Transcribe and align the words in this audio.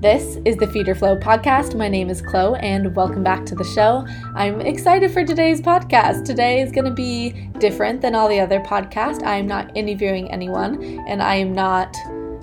This 0.00 0.38
is 0.46 0.56
the 0.56 0.66
Feeder 0.66 0.94
Flow 0.94 1.14
podcast. 1.14 1.76
My 1.76 1.86
name 1.86 2.08
is 2.08 2.22
Chloe, 2.22 2.58
and 2.60 2.96
welcome 2.96 3.22
back 3.22 3.44
to 3.44 3.54
the 3.54 3.64
show. 3.64 4.06
I'm 4.34 4.62
excited 4.62 5.10
for 5.10 5.26
today's 5.26 5.60
podcast. 5.60 6.24
Today 6.24 6.62
is 6.62 6.72
going 6.72 6.86
to 6.86 6.90
be 6.90 7.50
different 7.58 8.00
than 8.00 8.14
all 8.14 8.26
the 8.26 8.40
other 8.40 8.60
podcasts. 8.60 9.22
I 9.22 9.36
am 9.36 9.46
not 9.46 9.76
interviewing 9.76 10.32
anyone, 10.32 10.82
and 11.06 11.22
I 11.22 11.34
am 11.34 11.52
not 11.52 11.94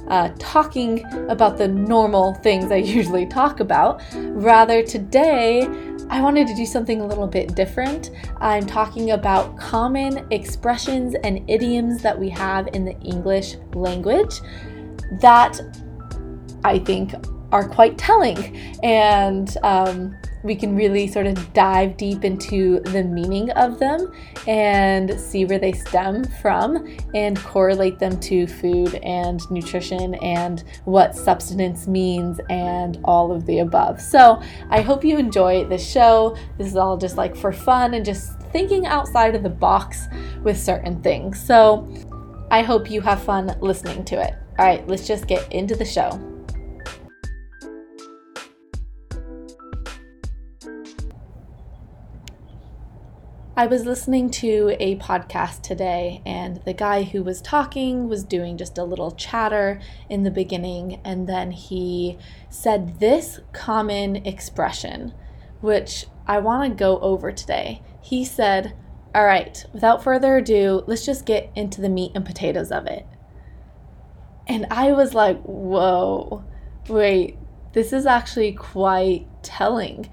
uh, 0.08 0.30
talking 0.38 1.04
about 1.30 1.58
the 1.58 1.68
normal 1.68 2.36
things 2.36 2.72
I 2.72 2.76
usually 2.76 3.26
talk 3.26 3.60
about. 3.60 4.04
Rather, 4.14 4.84
today 4.84 5.64
I 6.12 6.22
wanted 6.22 6.46
to 6.50 6.56
do 6.56 6.68
something 6.68 7.02
a 7.02 7.08
little 7.08 7.26
bit 7.26 7.56
different. 7.56 8.12
I'm 8.38 8.68
talking 8.68 9.10
about 9.12 9.58
common 9.58 10.28
expressions 10.32 11.16
and 11.24 11.44
idioms 11.50 12.04
that 12.04 12.20
we 12.20 12.30
have 12.30 12.68
in 12.76 12.86
the 12.86 12.96
English 13.00 13.56
language 13.74 14.42
that 15.22 15.60
I 16.64 16.78
think 16.78 17.16
are 17.52 17.68
quite 17.68 17.98
telling. 17.98 18.58
And 18.84 19.56
um, 19.64 20.16
we 20.44 20.56
can 20.56 20.76
really 20.76 21.08
sort 21.08 21.28
of 21.28 21.54
dive 21.54 21.98
deep 21.98 22.24
into 22.24 22.80
the 22.80 23.04
meaning 23.04 23.52
of 23.52 23.80
them 23.80 24.12
and 24.48 25.20
see 25.20 25.46
where 25.46 25.60
they 25.60 25.74
stem 25.74 26.24
from 26.42 26.88
and 27.14 27.38
correlate 27.40 28.00
them 28.00 28.20
to 28.22 28.48
food 28.48 28.96
and 28.96 29.42
nutrition 29.52 30.16
and 30.16 30.64
what 30.86 31.16
substance 31.16 31.88
means 31.88 32.40
and 32.50 33.00
all 33.04 33.32
of 33.32 33.46
the 33.46 33.60
above. 33.60 34.00
So 34.00 34.42
I 34.70 34.82
hope 34.82 35.04
you 35.04 35.18
enjoy 35.18 35.66
the 35.66 35.78
show. 35.78 36.38
This 36.58 36.68
is 36.68 36.76
all 36.76 36.98
just 36.98 37.18
like 37.18 37.36
for 37.36 37.52
fun 37.52 37.94
and 37.94 38.06
just 38.06 38.40
thinking 38.52 38.86
outside 38.86 39.36
of 39.36 39.44
the 39.44 39.50
box 39.50 40.08
with 40.44 40.58
certain 40.58 41.02
things. 41.02 41.42
So 41.46 41.88
I 42.52 42.62
hope 42.62 42.90
you 42.90 43.02
have 43.02 43.22
fun 43.22 43.56
listening 43.60 44.06
to 44.06 44.22
it. 44.22 44.34
All 44.58 44.66
right, 44.66 44.88
let's 44.88 45.06
just 45.06 45.28
get 45.28 45.52
into 45.52 45.76
the 45.76 45.86
show. 45.86 46.37
I 53.58 53.66
was 53.66 53.88
listening 53.88 54.30
to 54.34 54.78
a 54.80 54.98
podcast 54.98 55.64
today, 55.64 56.22
and 56.28 56.58
the 56.64 56.76
guy 56.76 57.02
who 57.02 57.24
was 57.24 57.42
talking 57.42 58.08
was 58.08 58.24
doing 58.24 58.56
just 58.56 58.78
a 58.78 58.84
little 58.84 59.10
chatter 59.10 59.82
in 60.12 60.22
the 60.22 60.30
beginning, 60.30 61.02
and 61.04 61.28
then 61.28 61.50
he 61.50 62.20
said 62.52 63.00
this 63.00 63.40
common 63.54 64.18
expression, 64.18 65.12
which 65.60 66.06
I 66.28 66.38
want 66.38 66.72
to 66.72 66.78
go 66.78 67.00
over 67.00 67.32
today. 67.32 67.82
He 68.00 68.24
said, 68.24 68.76
All 69.16 69.26
right, 69.26 69.66
without 69.74 70.04
further 70.04 70.38
ado, 70.38 70.84
let's 70.86 71.04
just 71.04 71.26
get 71.26 71.50
into 71.56 71.82
the 71.82 71.90
meat 71.90 72.12
and 72.14 72.24
potatoes 72.24 72.72
of 72.72 72.86
it. 72.86 73.08
And 74.46 74.68
I 74.70 74.92
was 74.92 75.16
like, 75.16 75.42
Whoa, 75.42 76.46
wait, 76.88 77.40
this 77.74 77.92
is 77.92 78.06
actually 78.06 78.52
quite 78.52 79.26
telling. 79.42 80.12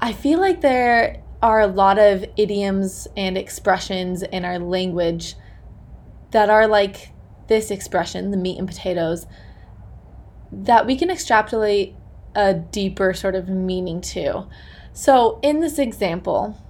I 0.00 0.12
feel 0.12 0.40
like 0.40 0.62
there 0.62 1.22
are 1.42 1.60
a 1.60 1.66
lot 1.66 1.98
of 1.98 2.24
idioms 2.36 3.06
and 3.16 3.38
expressions 3.38 4.22
in 4.22 4.44
our 4.44 4.58
language 4.58 5.34
that 6.32 6.50
are 6.50 6.66
like 6.66 7.12
this 7.48 7.70
expression, 7.70 8.30
the 8.30 8.36
meat 8.36 8.58
and 8.58 8.68
potatoes, 8.68 9.26
that 10.50 10.86
we 10.86 10.96
can 10.96 11.10
extrapolate 11.10 11.94
a 12.34 12.54
deeper 12.54 13.14
sort 13.14 13.34
of 13.34 13.48
meaning 13.48 14.00
to. 14.00 14.46
So, 14.92 15.38
in 15.42 15.60
this 15.60 15.78
example, 15.78 16.60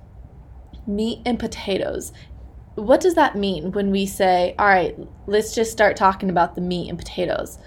meat 0.87 1.21
and 1.25 1.39
potatoes, 1.39 2.13
what 2.75 3.01
does 3.01 3.15
that 3.15 3.37
mean 3.37 3.73
when 3.73 3.91
we 3.91 4.07
say, 4.07 4.55
all 4.59 4.67
right, 4.67 4.97
let's 5.27 5.55
just 5.55 5.73
start 5.73 5.97
talking 5.97 6.31
about 6.31 6.55
the 6.55 6.61
meat 6.61 6.89
and 6.89 6.99
potatoes? 6.99 7.59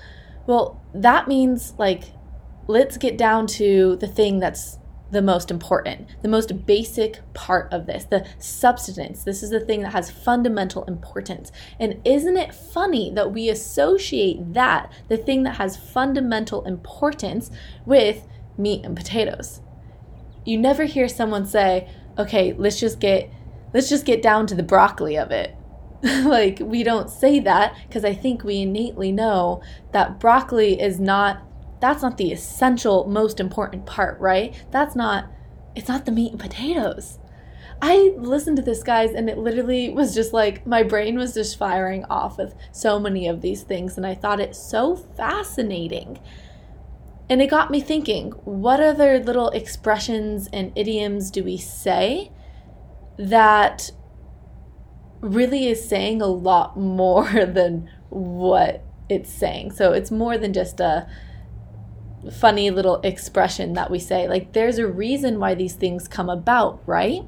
Well, 0.48 0.82
that 0.94 1.28
means 1.28 1.74
like, 1.78 2.14
let's 2.68 2.98
get 2.98 3.18
down 3.18 3.48
to 3.48 3.98
the 3.98 4.08
thing 4.08 4.40
that's 4.40 4.78
the 5.12 5.22
most 5.22 5.52
important, 5.52 6.08
the 6.22 6.28
most 6.28 6.66
basic 6.66 7.20
part 7.34 7.72
of 7.72 7.86
this, 7.86 8.06
the 8.06 8.26
substance. 8.40 9.24
This 9.24 9.44
is 9.44 9.50
the 9.50 9.60
thing 9.60 9.82
that 9.82 9.92
has 9.92 10.10
fundamental 10.10 10.84
importance. 10.86 11.52
And 11.80 12.02
isn't 12.06 12.38
it 12.38 12.56
funny 12.56 13.12
that 13.12 13.32
we 13.32 13.50
associate 13.50 14.54
that, 14.54 14.92
the 15.10 15.18
thing 15.18 15.44
that 15.44 15.58
has 15.58 15.78
fundamental 15.78 16.66
importance, 16.66 17.52
with 17.86 18.28
meat 18.58 18.86
and 18.86 18.96
potatoes? 18.96 19.62
You 20.46 20.58
never 20.58 20.86
hear 20.86 21.08
someone 21.08 21.46
say, 21.46 21.90
"Okay, 22.18 22.54
let's 22.54 22.80
just 22.80 23.00
get 23.00 23.30
let's 23.74 23.90
just 23.90 24.06
get 24.06 24.22
down 24.22 24.48
to 24.48 24.56
the 24.56 24.64
broccoli 24.64 25.18
of 25.18 25.32
it." 25.32 25.56
like 26.26 26.60
we 26.62 26.84
don't 26.84 27.10
say 27.10 27.40
that 27.40 27.76
because 27.88 28.04
I 28.04 28.16
think 28.16 28.44
we 28.44 28.62
innately 28.62 29.12
know 29.12 29.62
that 29.92 30.20
broccoli 30.20 30.82
is 30.82 31.00
not 31.00 31.44
that's 31.82 32.04
not 32.04 32.18
the 32.18 32.32
essential, 32.32 33.08
most 33.08 33.40
important 33.40 33.86
part, 33.86 34.20
right? 34.20 34.56
That's 34.72 34.96
not, 34.96 35.30
it's 35.76 35.90
not 35.90 36.06
the 36.06 36.12
meat 36.12 36.32
and 36.32 36.40
potatoes. 36.40 37.18
I 37.82 38.14
listened 38.16 38.58
to 38.58 38.62
this, 38.62 38.84
guys, 38.84 39.14
and 39.14 39.28
it 39.28 39.40
literally 39.40 39.90
was 39.90 40.14
just 40.14 40.32
like 40.32 40.68
my 40.68 40.84
brain 40.84 41.18
was 41.18 41.34
just 41.34 41.58
firing 41.58 42.06
off 42.06 42.38
with 42.38 42.54
so 42.72 43.00
many 43.00 43.28
of 43.28 43.42
these 43.42 43.64
things, 43.64 43.98
and 43.98 44.06
I 44.06 44.14
thought 44.14 44.40
it 44.40 44.56
so 44.56 44.96
fascinating. 44.96 46.20
And 47.28 47.42
it 47.42 47.50
got 47.50 47.72
me 47.72 47.82
thinking 47.82 48.32
what 48.44 48.80
other 48.80 49.20
little 49.20 49.50
expressions 49.50 50.48
and 50.54 50.72
idioms 50.76 51.32
do 51.32 51.44
we 51.44 51.58
say 51.58 52.32
that 53.18 53.90
really 55.22 55.68
is 55.68 55.88
saying 55.88 56.22
a 56.22 56.28
lot 56.28 56.78
more 56.78 57.32
than 57.46 57.90
what 58.10 58.84
it's 59.10 59.32
saying? 59.32 59.72
So 59.72 59.94
it's 59.94 60.12
more 60.12 60.38
than 60.38 60.54
just 60.54 60.80
a 60.80 61.08
funny 62.30 62.70
little 62.70 63.02
expression 63.02 63.74
that 63.74 63.90
we 63.90 64.00
say. 64.00 64.28
Like, 64.28 64.54
there's 64.54 64.78
a 64.78 64.88
reason 64.88 65.40
why 65.40 65.56
these 65.56 65.74
things 65.74 66.08
come 66.08 66.30
about, 66.30 66.82
right? 66.86 67.24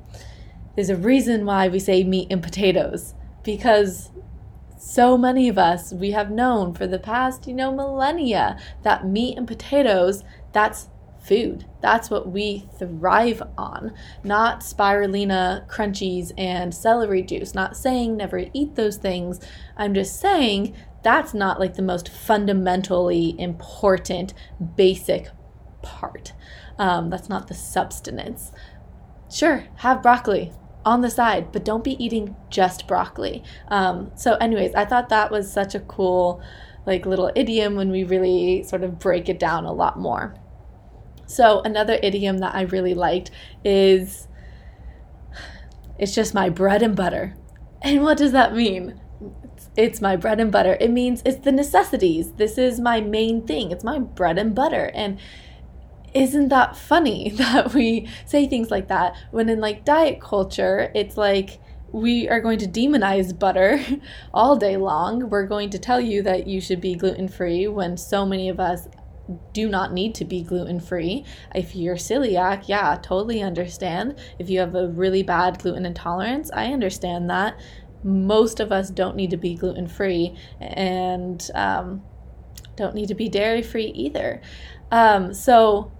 There's 0.76 0.90
a 0.90 0.96
reason 0.96 1.46
why 1.46 1.68
we 1.68 1.80
say 1.80 2.04
meat 2.04 2.28
and 2.30 2.44
potatoes 2.44 3.14
because 3.44 4.10
so 4.78 5.18
many 5.18 5.48
of 5.48 5.58
us 5.58 5.94
we 5.94 6.12
have 6.12 6.30
known 6.30 6.74
for 6.74 6.88
the 6.88 7.00
past, 7.00 7.48
you 7.48 7.54
know, 7.54 7.74
millennia 7.74 8.58
that 8.84 9.08
meat 9.08 9.38
and 9.38 9.48
potatoes, 9.48 10.24
that's 10.52 10.90
food. 11.24 11.66
That's 11.82 12.10
what 12.10 12.30
we 12.30 12.68
thrive 12.78 13.42
on, 13.58 13.94
not 14.24 14.62
spirulina 14.62 15.68
crunchies 15.70 16.32
and 16.38 16.74
celery 16.74 17.24
juice. 17.24 17.54
Not 17.54 17.78
saying 17.78 18.18
never 18.18 18.46
eat 18.54 18.76
those 18.76 18.98
things. 18.98 19.40
I'm 19.78 19.94
just 19.94 20.20
saying 20.20 20.76
that's 21.04 21.34
not 21.34 21.60
like 21.60 21.76
the 21.76 21.82
most 21.82 22.10
fundamentally 22.10 23.36
important, 23.40 24.34
basic 24.76 25.30
part. 25.82 26.34
Um, 26.78 27.10
that's 27.10 27.30
not 27.30 27.48
the 27.48 27.54
substance. 27.54 28.52
Sure, 29.30 29.66
have 29.78 30.02
broccoli 30.02 30.54
on 30.86 31.02
the 31.02 31.10
side, 31.10 31.52
but 31.52 31.66
don't 31.66 31.84
be 31.84 32.04
eating 32.04 32.36
just 32.50 32.88
broccoli. 32.88 33.44
Um, 33.70 34.12
so, 34.16 34.36
anyways, 34.36 34.76
I 34.76 34.86
thought 34.86 35.10
that 35.10 35.32
was 35.32 35.52
such 35.52 35.76
a 35.76 35.80
cool, 35.80 36.42
like, 36.86 37.06
little 37.06 37.32
idiom 37.36 37.76
when 37.76 37.90
we 37.90 38.04
really 38.04 38.64
sort 38.64 38.84
of 38.84 39.00
break 39.00 39.30
it 39.30 39.40
down 39.40 39.66
a 39.66 39.74
lot 39.74 39.98
more. 40.00 40.36
So, 41.26 41.62
another 41.62 42.00
idiom 42.04 42.40
that 42.40 42.56
I 42.56 42.62
really 42.62 42.94
liked 42.94 43.32
is 43.64 44.28
it's 45.98 46.14
just 46.14 46.34
my 46.34 46.50
bread 46.50 46.82
and 46.82 46.96
butter. 46.96 47.36
And 47.82 48.04
what 48.04 48.18
does 48.18 48.32
that 48.32 48.54
mean? 48.56 49.00
it's 49.76 50.02
my 50.02 50.16
bread 50.16 50.40
and 50.40 50.52
butter. 50.52 50.78
It 50.80 50.92
means 50.92 51.22
it's 51.26 51.44
the 51.44 51.52
necessities. 51.52 52.34
This 52.34 52.58
is 52.58 52.80
my 52.80 53.02
main 53.02 53.46
thing. 53.46 53.72
It's 53.72 53.84
my 53.84 54.00
bread 54.00 54.38
and 54.38 54.54
butter. 54.54 54.92
And 54.94 55.20
isn't 56.14 56.50
that 56.50 56.76
funny 56.76 57.30
that 57.36 57.74
we 57.74 58.08
say 58.26 58.48
things 58.48 58.70
like 58.70 58.88
that 58.88 59.16
when 59.32 59.50
in 59.50 59.60
like 59.60 59.86
diet 59.86 60.22
culture, 60.22 60.92
it's 60.94 61.18
like 61.18 61.60
we 61.92 62.28
are 62.28 62.42
going 62.42 62.58
to 62.58 62.68
demonize 62.68 63.38
butter 63.38 63.80
all 64.34 64.56
day 64.56 64.78
long. 64.78 65.30
We're 65.30 65.48
going 65.48 65.70
to 65.72 65.80
tell 65.80 66.02
you 66.02 66.22
that 66.24 66.48
you 66.48 66.60
should 66.60 66.82
be 66.82 66.96
gluten 66.96 67.28
free 67.28 67.68
when 67.68 67.98
so 67.98 68.26
many 68.26 68.50
of 68.50 68.60
us 68.60 68.88
do 69.54 69.70
not 69.70 69.94
need 69.94 70.16
to 70.16 70.26
be 70.26 70.44
gluten 70.44 70.80
free. 70.80 71.26
If 71.56 71.76
you're 71.76 71.96
celiac, 71.96 72.68
yeah, 72.68 72.98
totally 73.02 73.42
understand. 73.42 74.20
If 74.38 74.50
you 74.50 74.60
have 74.60 74.76
a 74.76 74.88
really 74.88 75.24
bad 75.24 75.60
gluten 75.60 75.86
intolerance, 75.86 76.52
I 76.54 76.74
understand 76.74 77.30
that 77.30 77.60
most 78.04 78.60
of 78.60 78.72
us 78.72 78.90
don't 78.90 79.16
need 79.16 79.30
to 79.30 79.38
be 79.38 79.56
gluten 79.56 79.88
free 79.88 80.36
and 80.60 81.50
um, 81.56 82.04
don't 82.76 82.96
need 82.96 83.08
to 83.08 83.16
be 83.16 83.30
dairy 83.30 83.62
free 83.62 83.92
either. 83.96 84.42
Um, 84.92 85.34
so 85.34 85.92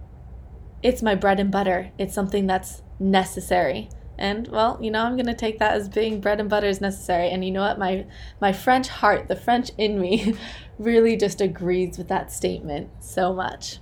it's 0.82 1.02
my 1.02 1.14
bread 1.14 1.40
and 1.40 1.50
butter. 1.50 1.92
It's 1.98 2.14
something 2.14 2.46
that's 2.46 2.82
necessary. 3.00 3.88
And 4.18 4.48
well, 4.48 4.78
you 4.80 4.90
know, 4.90 5.02
I'm 5.02 5.16
gonna 5.16 5.34
take 5.34 5.58
that 5.58 5.72
as 5.72 5.88
being 5.88 6.20
bread 6.20 6.40
and 6.40 6.48
butter 6.48 6.66
is 6.66 6.80
necessary. 6.80 7.30
And 7.30 7.44
you 7.44 7.50
know 7.50 7.62
what? 7.62 7.78
My 7.78 8.06
my 8.40 8.52
French 8.52 8.88
heart, 8.88 9.28
the 9.28 9.36
French 9.36 9.70
in 9.76 10.00
me, 10.00 10.34
really 10.78 11.16
just 11.16 11.40
agrees 11.40 11.98
with 11.98 12.08
that 12.08 12.32
statement 12.32 12.90
so 13.00 13.32
much. 13.32 13.78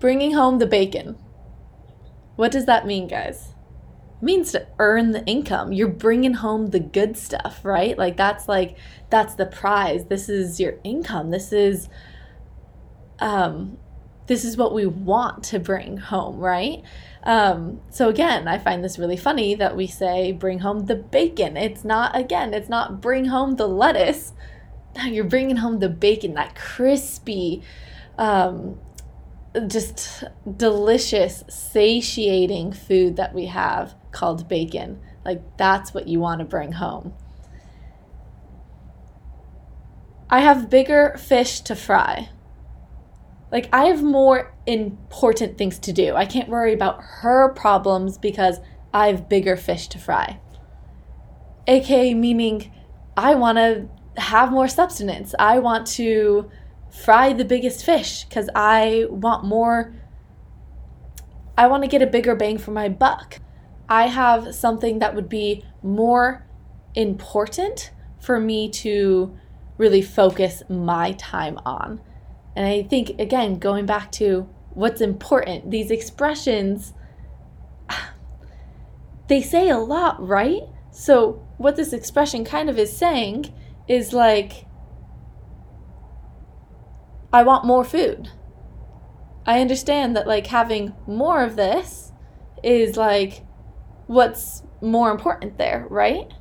Bringing 0.00 0.32
home 0.32 0.58
the 0.58 0.66
bacon. 0.66 1.16
What 2.36 2.52
does 2.52 2.66
that 2.66 2.86
mean, 2.86 3.08
guys? 3.08 3.54
means 4.20 4.52
to 4.52 4.66
earn 4.78 5.12
the 5.12 5.24
income. 5.26 5.72
You're 5.72 5.88
bringing 5.88 6.34
home 6.34 6.68
the 6.68 6.80
good 6.80 7.16
stuff, 7.16 7.64
right? 7.64 7.96
Like 7.96 8.16
that's 8.16 8.48
like 8.48 8.76
that's 9.10 9.34
the 9.34 9.46
prize. 9.46 10.06
This 10.06 10.28
is 10.28 10.58
your 10.58 10.74
income. 10.84 11.30
This 11.30 11.52
is 11.52 11.88
um, 13.18 13.78
this 14.26 14.44
is 14.44 14.56
what 14.56 14.74
we 14.74 14.86
want 14.86 15.44
to 15.44 15.58
bring 15.58 15.98
home, 15.98 16.38
right? 16.38 16.82
Um, 17.26 17.80
so 17.90 18.08
again, 18.08 18.46
I 18.46 18.56
find 18.56 18.84
this 18.84 19.00
really 19.00 19.16
funny 19.16 19.56
that 19.56 19.76
we 19.76 19.88
say 19.88 20.30
bring 20.30 20.60
home 20.60 20.86
the 20.86 20.94
bacon. 20.94 21.56
It's 21.56 21.84
not, 21.84 22.16
again, 22.16 22.54
it's 22.54 22.68
not 22.68 23.00
bring 23.00 23.26
home 23.26 23.56
the 23.56 23.66
lettuce. 23.66 24.32
Now 24.94 25.06
you're 25.06 25.24
bringing 25.24 25.56
home 25.56 25.80
the 25.80 25.88
bacon, 25.88 26.34
that 26.34 26.54
crispy, 26.54 27.62
um, 28.16 28.78
just 29.66 30.22
delicious, 30.56 31.42
satiating 31.48 32.72
food 32.72 33.16
that 33.16 33.34
we 33.34 33.46
have 33.46 33.96
called 34.12 34.48
bacon. 34.48 35.00
Like 35.24 35.42
that's 35.56 35.92
what 35.92 36.06
you 36.06 36.20
want 36.20 36.38
to 36.38 36.44
bring 36.44 36.72
home. 36.72 37.12
I 40.30 40.40
have 40.40 40.70
bigger 40.70 41.16
fish 41.18 41.60
to 41.62 41.74
fry. 41.74 42.28
Like, 43.50 43.68
I 43.72 43.84
have 43.84 44.02
more 44.02 44.54
important 44.66 45.56
things 45.56 45.78
to 45.80 45.92
do. 45.92 46.14
I 46.14 46.26
can't 46.26 46.48
worry 46.48 46.74
about 46.74 47.00
her 47.02 47.50
problems 47.50 48.18
because 48.18 48.58
I 48.92 49.08
have 49.08 49.28
bigger 49.28 49.56
fish 49.56 49.88
to 49.88 49.98
fry. 49.98 50.40
AKA, 51.66 52.14
meaning 52.14 52.72
I 53.16 53.34
want 53.34 53.58
to 53.58 53.88
have 54.20 54.50
more 54.50 54.68
substance. 54.68 55.34
I 55.38 55.58
want 55.58 55.86
to 55.88 56.50
fry 56.90 57.32
the 57.32 57.44
biggest 57.44 57.84
fish 57.84 58.24
because 58.24 58.48
I 58.54 59.06
want 59.10 59.44
more. 59.44 59.94
I 61.58 61.66
want 61.68 61.82
to 61.82 61.88
get 61.88 62.02
a 62.02 62.06
bigger 62.06 62.34
bang 62.34 62.58
for 62.58 62.70
my 62.70 62.88
buck. 62.88 63.40
I 63.88 64.08
have 64.08 64.54
something 64.54 64.98
that 64.98 65.14
would 65.14 65.28
be 65.28 65.64
more 65.82 66.46
important 66.94 67.92
for 68.18 68.40
me 68.40 68.68
to 68.70 69.36
really 69.78 70.02
focus 70.02 70.62
my 70.68 71.12
time 71.12 71.58
on. 71.64 72.00
And 72.56 72.66
I 72.66 72.82
think, 72.82 73.20
again, 73.20 73.58
going 73.58 73.86
back 73.86 74.10
to 74.12 74.48
what's 74.70 75.00
important, 75.00 75.70
these 75.70 75.90
expressions, 75.90 76.94
they 79.28 79.42
say 79.42 79.68
a 79.68 79.78
lot, 79.78 80.26
right? 80.26 80.62
So, 80.90 81.46
what 81.58 81.76
this 81.76 81.92
expression 81.92 82.44
kind 82.44 82.70
of 82.70 82.78
is 82.78 82.96
saying 82.96 83.52
is 83.86 84.12
like, 84.12 84.66
I 87.32 87.42
want 87.42 87.66
more 87.66 87.84
food. 87.84 88.30
I 89.46 89.60
understand 89.60 90.16
that, 90.16 90.26
like, 90.26 90.46
having 90.46 90.94
more 91.06 91.44
of 91.44 91.56
this 91.56 92.12
is 92.62 92.96
like 92.96 93.44
what's 94.06 94.62
more 94.80 95.10
important 95.10 95.58
there, 95.58 95.86
right? 95.88 96.32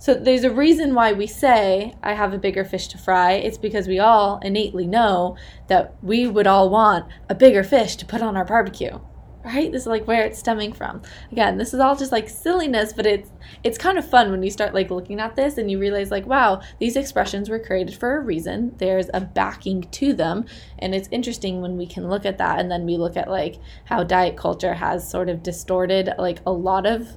So 0.00 0.14
there's 0.14 0.44
a 0.44 0.50
reason 0.50 0.94
why 0.94 1.12
we 1.12 1.26
say, 1.26 1.94
I 2.02 2.14
have 2.14 2.32
a 2.32 2.38
bigger 2.38 2.64
fish 2.64 2.88
to 2.88 2.98
fry. 2.98 3.32
It's 3.32 3.58
because 3.58 3.86
we 3.86 3.98
all 3.98 4.38
innately 4.42 4.86
know 4.86 5.36
that 5.68 5.94
we 6.02 6.26
would 6.26 6.46
all 6.46 6.70
want 6.70 7.06
a 7.28 7.34
bigger 7.34 7.62
fish 7.62 7.96
to 7.96 8.06
put 8.06 8.22
on 8.22 8.34
our 8.34 8.46
barbecue. 8.46 8.98
Right? 9.44 9.70
This 9.70 9.82
is 9.82 9.88
like 9.88 10.06
where 10.06 10.24
it's 10.24 10.38
stemming 10.38 10.72
from. 10.72 11.02
Again, 11.30 11.58
this 11.58 11.74
is 11.74 11.80
all 11.80 11.96
just 11.96 12.12
like 12.12 12.30
silliness, 12.30 12.94
but 12.94 13.04
it's 13.04 13.30
it's 13.62 13.76
kind 13.76 13.98
of 13.98 14.08
fun 14.08 14.30
when 14.30 14.42
you 14.42 14.50
start 14.50 14.72
like 14.72 14.90
looking 14.90 15.20
at 15.20 15.36
this 15.36 15.58
and 15.58 15.70
you 15.70 15.78
realize 15.78 16.10
like, 16.10 16.26
wow, 16.26 16.62
these 16.78 16.96
expressions 16.96 17.50
were 17.50 17.58
created 17.58 17.94
for 17.94 18.16
a 18.16 18.20
reason. 18.20 18.74
There's 18.78 19.10
a 19.12 19.20
backing 19.20 19.82
to 19.82 20.14
them, 20.14 20.46
and 20.78 20.94
it's 20.94 21.08
interesting 21.10 21.60
when 21.60 21.76
we 21.76 21.86
can 21.86 22.08
look 22.08 22.24
at 22.24 22.38
that 22.38 22.58
and 22.58 22.70
then 22.70 22.86
we 22.86 22.96
look 22.96 23.18
at 23.18 23.28
like 23.28 23.56
how 23.84 24.02
diet 24.02 24.36
culture 24.38 24.74
has 24.74 25.10
sort 25.10 25.28
of 25.28 25.42
distorted 25.42 26.10
like 26.18 26.40
a 26.46 26.52
lot 26.52 26.86
of 26.86 27.16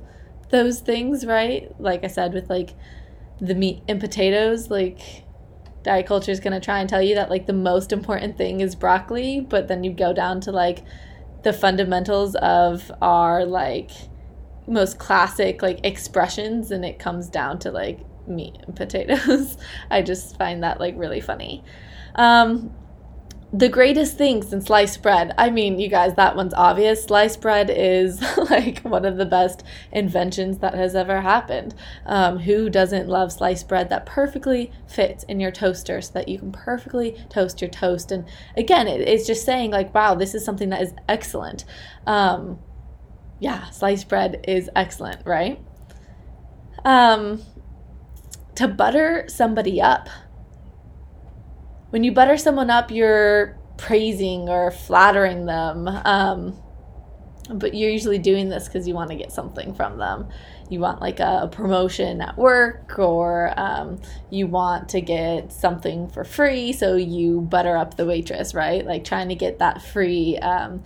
those 0.53 0.79
things, 0.79 1.25
right? 1.25 1.69
Like 1.81 2.05
I 2.05 2.07
said, 2.07 2.33
with 2.33 2.49
like 2.49 2.75
the 3.41 3.55
meat 3.55 3.81
and 3.89 3.99
potatoes, 3.99 4.69
like 4.69 5.25
diet 5.81 6.05
culture 6.05 6.31
is 6.31 6.39
going 6.39 6.53
to 6.53 6.59
try 6.59 6.79
and 6.79 6.87
tell 6.87 7.01
you 7.01 7.15
that 7.15 7.29
like 7.29 7.47
the 7.47 7.53
most 7.53 7.91
important 7.91 8.37
thing 8.37 8.61
is 8.61 8.75
broccoli, 8.75 9.41
but 9.41 9.67
then 9.67 9.83
you 9.83 9.91
go 9.91 10.13
down 10.13 10.39
to 10.41 10.51
like 10.51 10.83
the 11.41 11.51
fundamentals 11.51 12.35
of 12.35 12.91
our 13.01 13.45
like 13.45 13.89
most 14.67 14.97
classic 14.99 15.61
like 15.61 15.83
expressions 15.83 16.71
and 16.71 16.85
it 16.85 16.99
comes 16.99 17.27
down 17.27 17.59
to 17.59 17.71
like 17.71 17.99
meat 18.27 18.55
and 18.67 18.75
potatoes. 18.75 19.57
I 19.89 20.03
just 20.03 20.37
find 20.37 20.63
that 20.63 20.79
like 20.79 20.93
really 20.95 21.19
funny. 21.19 21.63
Um, 22.15 22.71
the 23.55 23.69
greatest 23.69 24.17
thing 24.17 24.41
since 24.41 24.65
sliced 24.65 25.03
bread. 25.03 25.31
I 25.37 25.51
mean, 25.51 25.79
you 25.79 25.87
guys, 25.87 26.15
that 26.15 26.35
one's 26.35 26.55
obvious. 26.55 27.03
Sliced 27.03 27.39
bread 27.39 27.69
is 27.69 28.19
like 28.49 28.79
one 28.79 29.05
of 29.05 29.17
the 29.17 29.27
best 29.27 29.61
inventions 29.91 30.57
that 30.57 30.73
has 30.73 30.95
ever 30.95 31.21
happened. 31.21 31.75
Um, 32.07 32.39
who 32.39 32.67
doesn't 32.67 33.07
love 33.07 33.31
sliced 33.31 33.67
bread 33.67 33.89
that 33.89 34.07
perfectly 34.07 34.71
fits 34.87 35.23
in 35.25 35.39
your 35.39 35.51
toaster 35.51 36.01
so 36.01 36.13
that 36.13 36.27
you 36.27 36.39
can 36.39 36.51
perfectly 36.51 37.15
toast 37.29 37.61
your 37.61 37.69
toast? 37.69 38.11
And 38.11 38.25
again, 38.57 38.87
it, 38.87 39.01
it's 39.01 39.27
just 39.27 39.45
saying, 39.45 39.69
like, 39.69 39.93
wow, 39.93 40.15
this 40.15 40.33
is 40.33 40.43
something 40.43 40.69
that 40.69 40.81
is 40.81 40.93
excellent. 41.07 41.63
Um, 42.07 42.57
yeah, 43.39 43.69
sliced 43.69 44.09
bread 44.09 44.43
is 44.47 44.67
excellent, 44.75 45.23
right? 45.27 45.61
Um, 46.83 47.43
to 48.55 48.67
butter 48.67 49.25
somebody 49.27 49.79
up 49.79 50.09
when 51.93 52.03
you 52.03 52.11
butter 52.11 52.37
someone 52.37 52.71
up, 52.71 52.89
you're 52.89 53.55
praising 53.77 54.49
or 54.49 54.71
flattering 54.71 55.45
them. 55.45 55.87
Um, 55.87 56.59
but 57.51 57.75
you're 57.75 57.91
usually 57.91 58.17
doing 58.17 58.49
this 58.49 58.67
because 58.67 58.87
you 58.87 58.95
want 58.95 59.11
to 59.11 59.15
get 59.15 59.31
something 59.31 59.75
from 59.75 59.99
them. 59.99 60.27
You 60.71 60.79
want 60.79 61.01
like 61.01 61.19
a 61.19 61.49
promotion 61.51 62.19
at 62.19 62.35
work, 62.35 62.97
or 62.97 63.53
um, 63.57 64.01
you 64.31 64.47
want 64.47 64.89
to 64.89 65.01
get 65.01 65.53
something 65.53 66.09
for 66.09 66.23
free, 66.23 66.73
so 66.73 66.95
you 66.95 67.41
butter 67.41 67.77
up 67.77 67.95
the 67.95 68.07
waitress, 68.07 68.55
right? 68.55 68.83
Like 68.83 69.03
trying 69.03 69.29
to 69.29 69.35
get 69.35 69.59
that 69.59 69.83
free. 69.83 70.39
Um, 70.39 70.83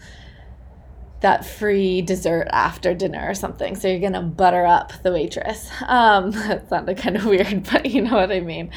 that 1.22 1.46
free 1.46 2.02
dessert 2.02 2.48
after 2.52 2.94
dinner 2.94 3.28
or 3.28 3.34
something. 3.34 3.76
So 3.76 3.88
you're 3.88 4.00
gonna 4.00 4.22
butter 4.22 4.66
up 4.66 4.94
the 5.04 5.12
waitress. 5.12 5.70
Um, 5.86 6.32
that 6.48 6.70
sounded 6.70 6.98
kind 6.98 7.18
of 7.18 7.26
weird, 7.26 7.68
but 7.72 7.86
you 7.88 8.02
know 8.02 8.16
what 8.16 8.32
I 8.32 8.40
mean. 8.40 8.72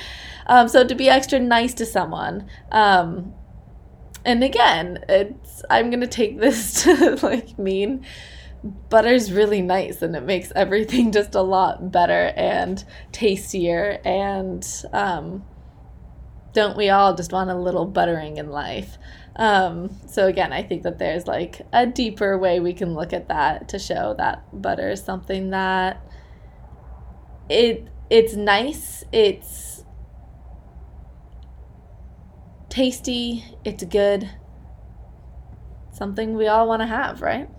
Um, 0.46 0.69
so 0.69 0.87
to 0.87 0.94
be 0.94 1.08
extra 1.08 1.38
nice 1.38 1.75
to 1.75 1.87
someone. 1.87 2.46
Um, 2.72 3.34
and 4.25 4.44
again, 4.44 5.04
it's 5.08 5.62
I'm 5.70 5.90
gonna 5.90 6.06
take 6.06 6.38
this 6.38 6.82
to 6.84 7.19
like 7.22 7.58
mean 7.58 8.06
butter's 8.62 9.32
really 9.32 9.62
nice 9.62 10.02
and 10.02 10.14
it 10.14 10.22
makes 10.22 10.52
everything 10.54 11.12
just 11.12 11.34
a 11.34 11.40
lot 11.40 11.90
better 11.90 12.32
and 12.37 12.84
tastier 13.10 14.00
and 14.04 14.84
um, 14.92 15.42
don't 16.52 16.76
we 16.76 16.90
all 16.90 17.14
just 17.14 17.32
want 17.32 17.49
a 17.49 17.54
little 17.54 17.87
buttering 17.87 18.37
in 18.37 18.50
life 18.50 18.99
um, 19.40 19.90
so 20.06 20.28
again 20.28 20.52
i 20.52 20.62
think 20.62 20.85
that 20.85 20.99
there's 20.99 21.26
like 21.26 21.62
a 21.73 21.87
deeper 21.87 22.38
way 22.38 22.61
we 22.61 22.73
can 22.73 22.94
look 22.94 23.12
at 23.12 23.26
that 23.26 23.68
to 23.68 23.78
show 23.78 24.14
that 24.16 24.44
butter 24.52 24.90
is 24.90 25.02
something 25.02 25.50
that 25.50 26.00
it 27.49 27.88
it's 28.09 28.35
nice 28.35 29.02
it's 29.12 29.70
tasty, 32.70 33.44
it's 33.64 33.85
good. 33.85 34.30
Something 35.92 36.35
we 36.35 36.47
all 36.47 36.66
want 36.66 36.80
to 36.80 36.87
have, 36.87 37.20
right? 37.20 37.50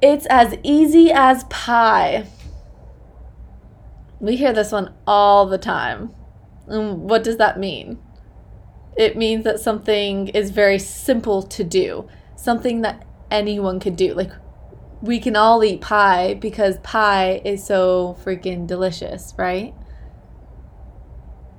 It's 0.00 0.26
as 0.26 0.54
easy 0.62 1.10
as 1.12 1.44
pie. 1.44 2.26
We 4.20 4.36
hear 4.36 4.52
this 4.52 4.72
one 4.72 4.94
all 5.06 5.46
the 5.46 5.58
time. 5.58 6.14
And 6.66 7.02
what 7.10 7.24
does 7.24 7.36
that 7.36 7.58
mean? 7.58 7.98
It 8.96 9.16
means 9.16 9.44
that 9.44 9.60
something 9.60 10.28
is 10.28 10.50
very 10.50 10.78
simple 10.78 11.42
to 11.42 11.64
do, 11.64 12.08
something 12.36 12.82
that 12.82 13.06
anyone 13.30 13.80
could 13.80 13.96
do. 13.96 14.14
Like, 14.14 14.30
we 15.02 15.18
can 15.18 15.36
all 15.36 15.62
eat 15.64 15.80
pie 15.80 16.34
because 16.34 16.78
pie 16.78 17.42
is 17.44 17.64
so 17.64 18.16
freaking 18.24 18.66
delicious, 18.66 19.34
right? 19.36 19.74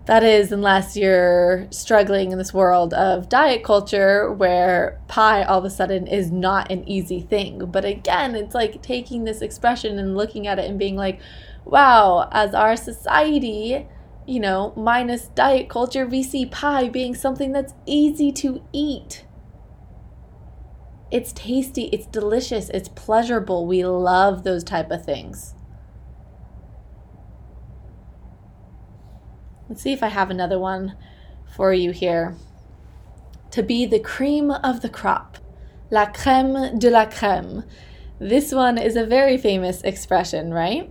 That 0.05 0.23
is, 0.23 0.51
unless 0.51 0.95
you're 0.95 1.67
struggling 1.71 2.31
in 2.31 2.37
this 2.37 2.53
world 2.53 2.93
of 2.93 3.27
diet 3.27 3.63
culture 3.63 4.31
where 4.31 5.01
pie 5.07 5.43
all 5.43 5.59
of 5.59 5.65
a 5.65 5.69
sudden 5.69 6.05
is 6.05 6.31
not 6.31 6.71
an 6.71 6.87
easy 6.87 7.21
thing. 7.21 7.65
But 7.65 7.85
again, 7.85 8.35
it's 8.35 8.53
like 8.53 8.83
taking 8.83 9.23
this 9.23 9.41
expression 9.41 9.97
and 9.97 10.15
looking 10.15 10.45
at 10.45 10.59
it 10.59 10.69
and 10.69 10.77
being 10.77 10.95
like, 10.95 11.19
wow, 11.65 12.29
as 12.31 12.53
our 12.53 12.75
society, 12.75 13.87
you 14.27 14.39
know, 14.39 14.73
minus 14.75 15.27
diet 15.29 15.69
culture, 15.69 16.05
VC 16.05 16.49
pie 16.49 16.89
being 16.89 17.13
something 17.13 17.51
that's 17.51 17.73
easy 17.85 18.31
to 18.31 18.61
eat. 18.73 19.25
It's 21.11 21.31
tasty, 21.31 21.83
it's 21.93 22.07
delicious, 22.07 22.69
it's 22.69 22.89
pleasurable. 22.89 23.67
We 23.67 23.85
love 23.85 24.43
those 24.43 24.63
type 24.63 24.89
of 24.91 25.05
things. 25.05 25.53
Let's 29.69 29.81
see 29.81 29.93
if 29.93 30.03
I 30.03 30.09
have 30.09 30.29
another 30.29 30.59
one 30.59 30.95
for 31.55 31.73
you 31.73 31.91
here. 31.91 32.35
To 33.51 33.63
be 33.63 33.85
the 33.85 33.99
cream 33.99 34.51
of 34.51 34.81
the 34.81 34.89
crop. 34.89 35.37
La 35.91 36.07
crème 36.07 36.77
de 36.79 36.89
la 36.89 37.05
crème. 37.05 37.63
This 38.19 38.51
one 38.51 38.77
is 38.77 38.95
a 38.95 39.05
very 39.05 39.37
famous 39.37 39.81
expression, 39.81 40.53
right? 40.53 40.89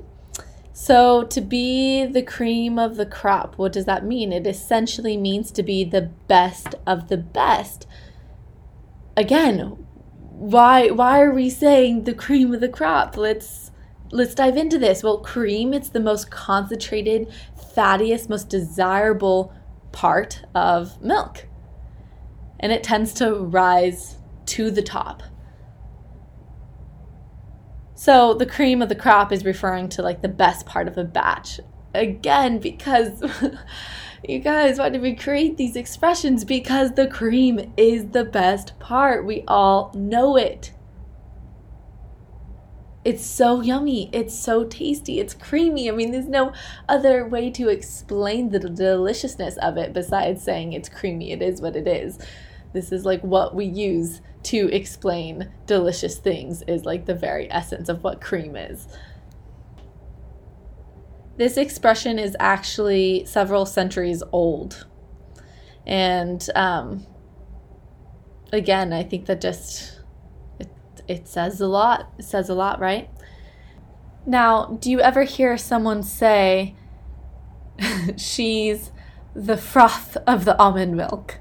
So, 0.76 1.22
to 1.22 1.40
be 1.40 2.04
the 2.04 2.20
cream 2.20 2.80
of 2.80 2.96
the 2.96 3.06
crop, 3.06 3.56
what 3.56 3.72
does 3.72 3.84
that 3.84 4.04
mean? 4.04 4.32
It 4.32 4.44
essentially 4.44 5.16
means 5.16 5.52
to 5.52 5.62
be 5.62 5.84
the 5.84 6.10
best 6.26 6.74
of 6.84 7.08
the 7.08 7.16
best. 7.16 7.86
Again, 9.16 9.86
why 10.30 10.90
why 10.90 11.20
are 11.20 11.32
we 11.32 11.48
saying 11.48 12.02
the 12.02 12.12
cream 12.12 12.52
of 12.52 12.60
the 12.60 12.68
crop? 12.68 13.16
Let's 13.16 13.70
let's 14.10 14.34
dive 14.34 14.56
into 14.56 14.76
this. 14.76 15.04
Well, 15.04 15.18
cream 15.18 15.72
it's 15.72 15.90
the 15.90 16.00
most 16.00 16.32
concentrated, 16.32 17.32
fattiest, 17.56 18.28
most 18.28 18.48
desirable 18.48 19.54
part 19.92 20.44
of 20.56 21.00
milk. 21.00 21.46
And 22.58 22.72
it 22.72 22.82
tends 22.82 23.14
to 23.14 23.32
rise 23.36 24.16
to 24.46 24.72
the 24.72 24.82
top. 24.82 25.22
So 27.94 28.34
the 28.34 28.46
cream 28.46 28.82
of 28.82 28.88
the 28.88 28.96
crop 28.96 29.32
is 29.32 29.44
referring 29.44 29.88
to 29.90 30.02
like 30.02 30.20
the 30.20 30.28
best 30.28 30.66
part 30.66 30.88
of 30.88 30.98
a 30.98 31.04
batch. 31.04 31.60
Again, 31.94 32.58
because 32.58 33.22
you 34.28 34.40
guys, 34.40 34.78
why 34.78 34.88
did 34.88 35.00
we 35.00 35.14
create 35.14 35.56
these 35.56 35.76
expressions? 35.76 36.44
Because 36.44 36.92
the 36.94 37.06
cream 37.06 37.72
is 37.76 38.06
the 38.06 38.24
best 38.24 38.78
part. 38.80 39.24
We 39.24 39.44
all 39.46 39.92
know 39.94 40.36
it. 40.36 40.72
It's 43.04 43.24
so 43.24 43.60
yummy. 43.60 44.08
It's 44.12 44.34
so 44.34 44.64
tasty. 44.64 45.20
It's 45.20 45.34
creamy. 45.34 45.88
I 45.88 45.92
mean, 45.92 46.10
there's 46.10 46.26
no 46.26 46.52
other 46.88 47.28
way 47.28 47.50
to 47.50 47.68
explain 47.68 48.48
the 48.48 48.58
deliciousness 48.58 49.56
of 49.58 49.76
it 49.76 49.92
besides 49.92 50.42
saying 50.42 50.72
it's 50.72 50.88
creamy. 50.88 51.30
It 51.30 51.42
is 51.42 51.60
what 51.60 51.76
it 51.76 51.86
is. 51.86 52.18
This 52.74 52.90
is 52.90 53.04
like 53.04 53.22
what 53.22 53.54
we 53.54 53.64
use 53.64 54.20
to 54.42 54.68
explain 54.70 55.50
delicious 55.64 56.18
things 56.18 56.62
is 56.62 56.84
like 56.84 57.06
the 57.06 57.14
very 57.14 57.50
essence 57.50 57.88
of 57.88 58.02
what 58.02 58.20
cream 58.20 58.56
is. 58.56 58.88
This 61.36 61.56
expression 61.56 62.18
is 62.18 62.36
actually 62.40 63.24
several 63.26 63.64
centuries 63.64 64.24
old. 64.32 64.86
And 65.86 66.46
um, 66.56 67.06
again, 68.52 68.92
I 68.92 69.04
think 69.04 69.26
that 69.26 69.40
just 69.40 70.00
it, 70.58 70.68
it 71.06 71.28
says 71.28 71.60
a 71.60 71.68
lot. 71.68 72.12
It 72.18 72.24
says 72.24 72.48
a 72.48 72.54
lot, 72.54 72.80
right? 72.80 73.08
Now, 74.26 74.78
do 74.80 74.90
you 74.90 75.00
ever 75.00 75.22
hear 75.22 75.56
someone 75.56 76.02
say 76.02 76.74
she's 78.16 78.90
the 79.32 79.56
froth 79.56 80.16
of 80.26 80.44
the 80.44 80.58
almond 80.58 80.96
milk? 80.96 81.38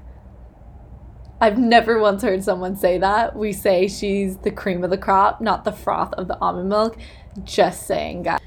I've 1.44 1.58
never 1.58 1.98
once 1.98 2.22
heard 2.22 2.42
someone 2.42 2.74
say 2.74 2.96
that. 2.96 3.36
We 3.36 3.52
say 3.52 3.86
she's 3.86 4.38
the 4.38 4.50
cream 4.50 4.82
of 4.82 4.88
the 4.88 4.96
crop, 4.96 5.42
not 5.42 5.64
the 5.64 5.72
froth 5.72 6.14
of 6.14 6.26
the 6.26 6.38
almond 6.40 6.70
milk. 6.70 6.96
Just 7.42 7.86
saying, 7.86 8.22
guys. 8.22 8.40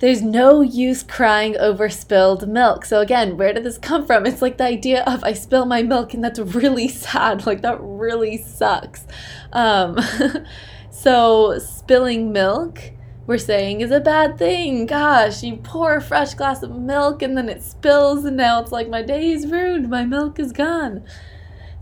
There's 0.00 0.20
no 0.20 0.60
use 0.60 1.02
crying 1.02 1.56
over 1.56 1.88
spilled 1.88 2.46
milk. 2.46 2.84
So, 2.84 3.00
again, 3.00 3.38
where 3.38 3.54
did 3.54 3.64
this 3.64 3.78
come 3.78 4.06
from? 4.06 4.26
It's 4.26 4.42
like 4.42 4.58
the 4.58 4.64
idea 4.64 5.02
of 5.04 5.24
I 5.24 5.32
spill 5.32 5.64
my 5.64 5.82
milk 5.82 6.12
and 6.12 6.22
that's 6.22 6.38
really 6.38 6.88
sad. 7.06 7.46
Like, 7.46 7.62
that 7.62 7.78
really 7.80 8.36
sucks. 8.36 9.06
Um, 9.54 9.98
so, 10.90 11.58
spilling 11.58 12.32
milk, 12.32 12.82
we're 13.26 13.38
saying, 13.38 13.80
is 13.80 13.90
a 13.90 14.00
bad 14.00 14.36
thing. 14.36 14.84
Gosh, 14.84 15.42
you 15.42 15.56
pour 15.56 15.96
a 15.96 16.02
fresh 16.02 16.34
glass 16.34 16.62
of 16.62 16.78
milk 16.78 17.22
and 17.22 17.34
then 17.34 17.48
it 17.48 17.62
spills, 17.62 18.26
and 18.26 18.36
now 18.36 18.60
it's 18.60 18.72
like 18.72 18.90
my 18.90 19.00
day 19.00 19.30
is 19.30 19.46
ruined. 19.46 19.88
My 19.88 20.04
milk 20.04 20.38
is 20.38 20.52
gone. 20.52 21.02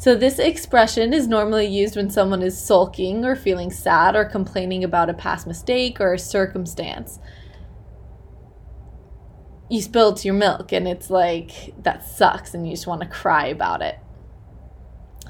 So, 0.02 0.16
this 0.16 0.40
expression 0.40 1.12
is 1.12 1.28
normally 1.28 1.66
used 1.66 1.94
when 1.94 2.10
someone 2.10 2.42
is 2.42 2.60
sulking 2.60 3.24
or 3.24 3.36
feeling 3.36 3.70
sad 3.70 4.16
or 4.16 4.24
complaining 4.24 4.82
about 4.82 5.08
a 5.08 5.14
past 5.14 5.46
mistake 5.46 6.00
or 6.00 6.12
a 6.12 6.18
circumstance. 6.18 7.20
You 9.70 9.80
spilled 9.80 10.24
your 10.24 10.34
milk, 10.34 10.72
and 10.72 10.88
it's 10.88 11.08
like, 11.08 11.80
that 11.84 12.02
sucks, 12.02 12.52
and 12.52 12.66
you 12.66 12.72
just 12.72 12.88
want 12.88 13.02
to 13.02 13.06
cry 13.06 13.46
about 13.46 13.80
it. 13.80 13.96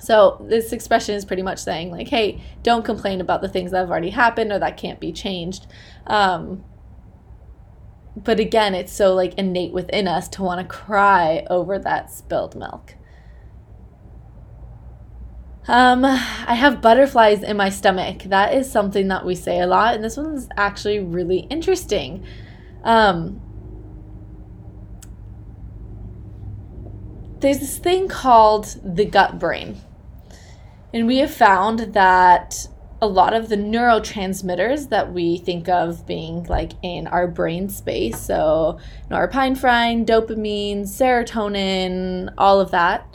So, 0.00 0.43
this 0.49 0.73
expression 0.73 1.17
is 1.17 1.26
pretty 1.26 1.43
much 1.43 1.59
saying, 1.59 1.91
like, 1.91 2.09
hey, 2.09 2.43
don't 2.62 2.83
complain 2.83 3.21
about 3.21 3.43
the 3.43 3.50
things 3.50 3.73
that 3.73 3.81
have 3.81 3.91
already 3.91 4.09
happened 4.09 4.52
or 4.52 4.59
that 4.59 4.79
can't 4.79 4.99
be 4.99 5.12
changed. 5.12 5.67
Um, 6.07 6.64
but 8.17 8.41
again, 8.41 8.75
it's 8.75 8.95
so 8.95 9.12
like 9.12 9.35
innate 9.35 9.75
within 9.75 10.09
us 10.09 10.29
to 10.31 10.43
want 10.43 10.62
to 10.62 10.67
cry 10.67 11.47
over 11.50 11.79
that 11.79 12.11
spilled 12.11 12.57
milk. 12.57 12.95
Um, 15.69 16.04
I 16.04 16.54
have 16.54 16.83
butterflies 16.83 17.42
in 17.45 17.57
my 17.57 17.69
stomach. 17.69 18.25
That 18.25 18.52
is 18.52 18.71
something 18.71 19.09
that 19.09 19.25
we 19.25 19.37
say 19.37 19.61
a 19.61 19.66
lot, 19.66 19.95
and 19.95 20.02
this 20.02 20.16
one's 20.16 20.49
actually 20.57 20.99
really 20.99 21.47
interesting. 21.50 22.25
Um, 22.83 23.40
there's 27.38 27.61
this 27.61 27.78
thing 27.78 28.09
called 28.09 28.76
the 28.83 29.04
gut 29.04 29.38
brain, 29.38 29.76
and 30.92 31.07
we 31.07 31.19
have 31.19 31.33
found 31.33 31.95
that 31.95 32.66
a 33.00 33.07
lot 33.07 33.33
of 33.33 33.49
the 33.49 33.57
neurotransmitters 33.57 34.88
that 34.88 35.12
we 35.12 35.37
think 35.37 35.69
of 35.69 36.07
being 36.07 36.42
like 36.45 36.73
in 36.83 37.07
our 37.07 37.28
brain 37.28 37.69
space, 37.69 38.21
so 38.21 38.81
norepinephrine, 39.11 40.07
dopamine, 40.07 40.83
serotonin, 40.83 42.33
all 42.37 42.61
of 42.61 42.73
that 42.73 43.07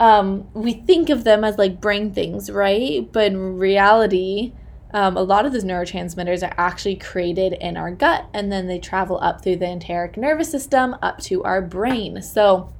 um, 0.00 0.48
we 0.54 0.72
think 0.72 1.10
of 1.10 1.24
them 1.24 1.44
as 1.44 1.58
like 1.58 1.80
brain 1.80 2.12
things, 2.12 2.50
right? 2.50 3.10
But 3.10 3.26
in 3.26 3.58
reality, 3.58 4.52
um, 4.92 5.16
a 5.16 5.22
lot 5.22 5.44
of 5.44 5.52
those 5.52 5.64
neurotransmitters 5.64 6.46
are 6.46 6.54
actually 6.56 6.96
created 6.96 7.52
in 7.54 7.76
our 7.76 7.90
gut 7.90 8.26
and 8.32 8.50
then 8.50 8.68
they 8.68 8.78
travel 8.78 9.18
up 9.20 9.42
through 9.42 9.56
the 9.56 9.66
enteric 9.66 10.16
nervous 10.16 10.50
system 10.50 10.96
up 11.02 11.18
to 11.22 11.42
our 11.44 11.60
brain. 11.60 12.22
So, 12.22 12.72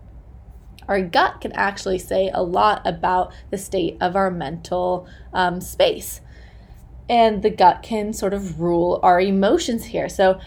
our 0.87 1.02
gut 1.02 1.42
can 1.42 1.52
actually 1.52 1.98
say 1.98 2.30
a 2.32 2.42
lot 2.42 2.80
about 2.87 3.30
the 3.50 3.58
state 3.58 3.98
of 4.00 4.16
our 4.16 4.30
mental 4.30 5.06
um, 5.34 5.60
space. 5.60 6.22
And 7.10 7.42
the 7.42 7.50
gut 7.50 7.82
can 7.82 8.14
sort 8.14 8.32
of 8.32 8.58
rule 8.58 8.98
our 9.02 9.20
emotions 9.20 9.87
here. 9.87 10.08
So, 10.08 10.40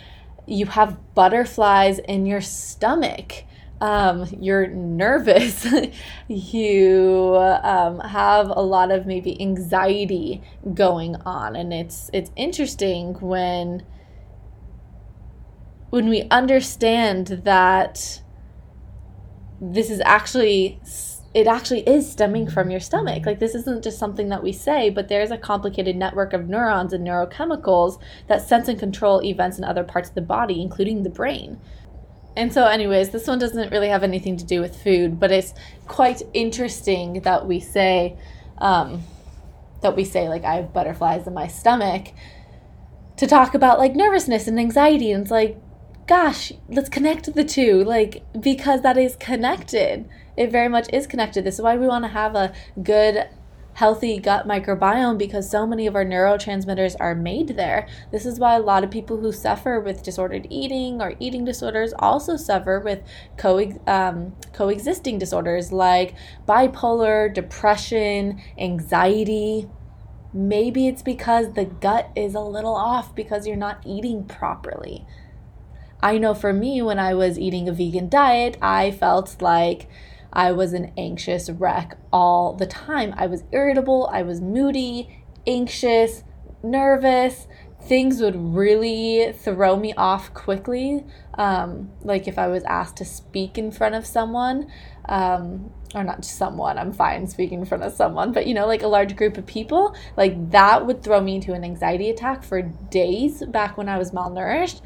you 0.47 0.65
have 0.65 0.97
butterflies 1.13 1.99
in 1.99 2.25
your 2.25 2.41
stomach 2.41 3.43
um, 3.81 4.27
you're 4.39 4.67
nervous, 4.67 5.65
you 6.27 7.35
um, 7.63 7.99
have 7.99 8.49
a 8.49 8.61
lot 8.61 8.91
of 8.91 9.07
maybe 9.07 9.41
anxiety 9.41 10.41
going 10.73 11.15
on, 11.25 11.55
and 11.55 11.73
it's 11.73 12.09
it's 12.13 12.31
interesting 12.35 13.15
when 13.15 13.83
when 15.89 16.07
we 16.07 16.27
understand 16.29 17.41
that 17.43 18.21
this 19.59 19.89
is 19.89 19.99
actually 20.05 20.79
it 21.33 21.47
actually 21.47 21.81
is 21.87 22.11
stemming 22.11 22.49
from 22.49 22.69
your 22.69 22.79
stomach. 22.79 23.25
Like 23.25 23.39
this 23.39 23.55
isn't 23.55 23.83
just 23.83 23.97
something 23.97 24.29
that 24.29 24.43
we 24.43 24.51
say, 24.51 24.89
but 24.89 25.07
there's 25.07 25.31
a 25.31 25.37
complicated 25.37 25.95
network 25.95 26.33
of 26.33 26.49
neurons 26.49 26.91
and 26.93 27.07
neurochemicals 27.07 27.99
that 28.27 28.47
sense 28.47 28.67
and 28.67 28.77
control 28.77 29.23
events 29.23 29.57
in 29.57 29.63
other 29.63 29.83
parts 29.83 30.09
of 30.09 30.15
the 30.15 30.21
body, 30.21 30.61
including 30.61 31.03
the 31.03 31.09
brain. 31.09 31.59
And 32.35 32.53
so, 32.53 32.65
anyways, 32.65 33.09
this 33.09 33.27
one 33.27 33.39
doesn't 33.39 33.71
really 33.71 33.89
have 33.89 34.03
anything 34.03 34.37
to 34.37 34.45
do 34.45 34.61
with 34.61 34.81
food, 34.81 35.19
but 35.19 35.31
it's 35.31 35.53
quite 35.87 36.21
interesting 36.33 37.21
that 37.21 37.45
we 37.45 37.59
say, 37.59 38.17
um, 38.57 39.03
that 39.81 39.95
we 39.95 40.05
say, 40.05 40.29
like, 40.29 40.45
I 40.45 40.55
have 40.55 40.73
butterflies 40.73 41.27
in 41.27 41.33
my 41.33 41.47
stomach 41.47 42.13
to 43.17 43.27
talk 43.27 43.53
about 43.53 43.77
like 43.77 43.95
nervousness 43.95 44.47
and 44.47 44.59
anxiety. 44.59 45.11
And 45.11 45.23
it's 45.23 45.31
like, 45.31 45.57
gosh, 46.07 46.51
let's 46.69 46.89
connect 46.89 47.33
the 47.33 47.43
two, 47.43 47.83
like, 47.83 48.23
because 48.39 48.81
that 48.81 48.97
is 48.97 49.15
connected. 49.17 50.09
It 50.37 50.51
very 50.51 50.69
much 50.69 50.87
is 50.91 51.07
connected. 51.07 51.43
This 51.43 51.55
is 51.55 51.61
why 51.61 51.75
we 51.75 51.87
want 51.87 52.05
to 52.05 52.09
have 52.09 52.35
a 52.35 52.53
good 52.81 53.27
healthy 53.73 54.19
gut 54.19 54.47
microbiome 54.47 55.17
because 55.17 55.49
so 55.49 55.65
many 55.65 55.87
of 55.87 55.95
our 55.95 56.05
neurotransmitters 56.05 56.95
are 56.99 57.15
made 57.15 57.49
there. 57.49 57.87
This 58.11 58.25
is 58.25 58.39
why 58.39 58.55
a 58.55 58.59
lot 58.59 58.83
of 58.83 58.91
people 58.91 59.17
who 59.17 59.31
suffer 59.31 59.79
with 59.79 60.03
disordered 60.03 60.47
eating 60.49 61.01
or 61.01 61.13
eating 61.19 61.45
disorders 61.45 61.93
also 61.97 62.37
suffer 62.37 62.79
with 62.79 63.01
co- 63.37 63.79
um, 63.87 64.35
coexisting 64.53 65.19
disorders 65.19 65.71
like 65.71 66.15
bipolar, 66.47 67.33
depression, 67.33 68.41
anxiety. 68.57 69.69
Maybe 70.33 70.87
it's 70.87 71.01
because 71.01 71.53
the 71.53 71.65
gut 71.65 72.09
is 72.15 72.35
a 72.35 72.39
little 72.39 72.75
off 72.75 73.13
because 73.15 73.47
you're 73.47 73.57
not 73.57 73.81
eating 73.85 74.25
properly. 74.25 75.05
I 76.03 76.17
know 76.17 76.33
for 76.33 76.51
me, 76.51 76.81
when 76.81 76.97
I 76.97 77.13
was 77.13 77.37
eating 77.37 77.69
a 77.69 77.73
vegan 77.73 78.09
diet, 78.09 78.57
I 78.61 78.91
felt 78.91 79.41
like 79.41 79.87
I 80.33 80.51
was 80.51 80.73
an 80.73 80.93
anxious 80.97 81.49
wreck 81.49 81.97
all 82.11 82.53
the 82.53 82.65
time. 82.65 83.13
I 83.17 83.27
was 83.27 83.43
irritable, 83.51 84.09
I 84.11 84.21
was 84.23 84.41
moody, 84.41 85.23
anxious, 85.45 86.23
nervous. 86.63 87.47
Things 87.83 88.21
would 88.21 88.35
really 88.35 89.33
throw 89.33 89.75
me 89.75 89.93
off 89.95 90.33
quickly. 90.33 91.03
Um, 91.33 91.89
like 92.01 92.27
if 92.27 92.37
I 92.37 92.47
was 92.47 92.63
asked 92.65 92.97
to 92.97 93.05
speak 93.05 93.57
in 93.57 93.71
front 93.71 93.95
of 93.95 94.05
someone, 94.05 94.71
um, 95.09 95.71
or 95.95 96.03
not 96.03 96.21
just 96.21 96.37
someone, 96.37 96.77
I'm 96.77 96.93
fine 96.93 97.27
speaking 97.27 97.59
in 97.59 97.65
front 97.65 97.83
of 97.83 97.91
someone, 97.91 98.31
but 98.31 98.45
you 98.45 98.53
know, 98.53 98.67
like 98.67 98.83
a 98.83 98.87
large 98.87 99.15
group 99.15 99.37
of 99.37 99.47
people, 99.47 99.95
like 100.15 100.51
that 100.51 100.85
would 100.85 101.03
throw 101.03 101.19
me 101.21 101.35
into 101.35 101.53
an 101.53 101.63
anxiety 101.63 102.09
attack 102.09 102.43
for 102.43 102.61
days 102.61 103.43
back 103.47 103.77
when 103.77 103.89
I 103.89 103.97
was 103.97 104.11
malnourished 104.11 104.81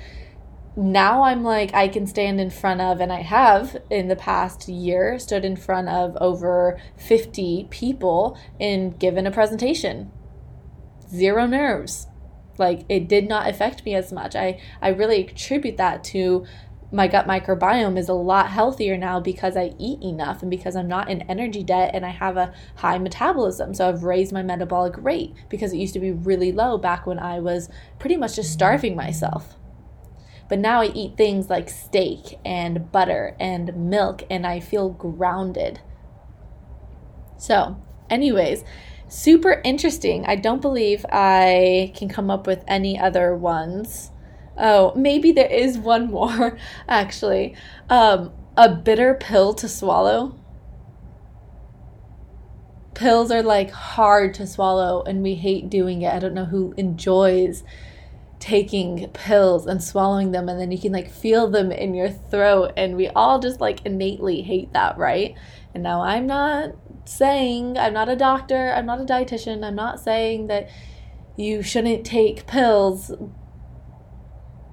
now 0.76 1.24
I'm 1.24 1.44
like, 1.44 1.74
I 1.74 1.88
can 1.88 2.06
stand 2.06 2.42
in 2.42 2.50
front 2.50 2.82
of, 2.82 3.00
and 3.00 3.12
I 3.12 3.22
have 3.22 3.78
in 3.90 4.10
the 4.10 4.16
past 4.16 4.68
year 4.68 5.18
stood 5.20 5.46
in 5.46 5.56
front 5.56 5.88
of 5.88 6.18
over 6.20 6.80
50 6.98 7.68
people 7.70 8.38
and 8.60 8.98
given 9.00 9.26
a 9.26 9.32
presentation. 9.32 10.12
Zero 11.10 11.46
nerves. 11.46 12.08
Like, 12.58 12.82
it 12.90 13.08
did 13.08 13.28
not 13.28 13.48
affect 13.48 13.86
me 13.86 13.96
as 13.96 14.12
much. 14.12 14.36
I, 14.36 14.60
I 14.82 14.90
really 14.90 15.26
attribute 15.26 15.78
that 15.78 16.04
to 16.06 16.46
my 16.92 17.08
gut 17.08 17.28
microbiome 17.28 17.98
is 17.98 18.10
a 18.10 18.14
lot 18.14 18.50
healthier 18.50 18.98
now 18.98 19.20
because 19.20 19.58
I 19.58 19.74
eat 19.80 20.02
enough 20.02 20.42
and 20.42 20.52
because 20.52 20.76
I'm 20.76 20.88
not 20.88 21.10
in 21.10 21.24
energy 21.24 21.64
debt 21.64 21.92
and 21.94 22.06
I 22.06 22.10
have 22.10 22.38
a 22.38 22.54
high 22.76 22.98
metabolism. 22.98 23.74
So 23.74 23.90
I've 23.90 24.04
raised 24.04 24.32
my 24.32 24.44
metabolic 24.44 24.94
rate 24.98 25.34
because 25.50 25.74
it 25.74 25.78
used 25.78 25.94
to 25.96 26.00
be 26.00 26.12
really 26.12 26.52
low 26.52 26.78
back 26.78 27.06
when 27.06 27.20
I 27.20 27.40
was 27.40 27.70
pretty 28.00 28.18
much 28.18 28.36
just 28.36 28.54
starving 28.54 28.96
myself. 28.96 29.58
But 30.48 30.60
now 30.60 30.82
I 30.82 30.88
eat 30.88 31.18
things 31.18 31.50
like 31.50 31.70
steak 31.70 32.40
and 32.46 32.92
butter 32.92 33.36
and 33.40 33.76
milk 33.76 34.24
and 34.30 34.46
I 34.46 34.60
feel 34.60 34.90
grounded. 34.90 35.80
So, 37.38 37.82
anyways, 38.10 38.64
super 39.08 39.62
interesting. 39.64 40.26
I 40.26 40.36
don't 40.36 40.62
believe 40.62 41.06
I 41.12 41.94
can 41.96 42.10
come 42.10 42.30
up 42.30 42.46
with 42.46 42.64
any 42.68 43.00
other 43.00 43.36
ones. 43.36 44.12
Oh, 44.58 44.94
maybe 44.96 45.32
there 45.32 45.52
is 45.52 45.78
one 45.78 46.12
more 46.12 46.58
actually. 46.88 47.56
Um, 47.90 48.32
a 48.56 48.70
bitter 48.70 49.16
pill 49.16 49.54
to 49.56 49.68
swallow. 49.68 50.40
Pills 52.94 53.30
are 53.32 53.44
like 53.44 53.72
hard 53.72 54.34
to 54.36 54.48
swallow 54.48 55.04
and 55.04 55.22
we 55.22 55.36
hate 55.36 55.70
doing 55.70 56.04
it. 56.04 56.14
I 56.14 56.20
don't 56.20 56.34
know 56.34 56.46
who 56.46 56.74
enjoys 56.78 57.64
taking 58.46 59.10
pills 59.10 59.66
and 59.66 59.84
swallowing 59.84 60.32
them 60.32 60.48
and 60.48 60.62
then 60.62 60.72
you 60.72 60.78
can 60.78 60.92
like 60.92 61.10
feel 61.10 61.50
them 61.50 61.72
in 61.72 61.96
your 61.96 62.12
throat 62.12 62.72
and 62.78 62.96
we 62.96 63.08
all 63.10 63.40
just 63.40 63.60
like 63.60 63.84
innately 63.88 64.44
hate 64.44 64.72
that, 64.72 64.96
right? 65.00 65.34
And 65.74 65.82
now 65.82 66.04
I'm 66.04 66.28
not 66.28 66.76
saying 67.06 67.76
I'm 67.76 67.94
not 67.94 68.08
a 68.08 68.16
doctor, 68.16 68.72
I'm 68.72 68.86
not 68.86 69.02
a 69.02 69.04
dietitian, 69.04 69.66
I'm 69.66 69.74
not 69.74 70.00
saying 70.00 70.46
that 70.46 70.70
you 71.36 71.64
shouldn't 71.64 72.06
take 72.06 72.46
pills, 72.46 73.12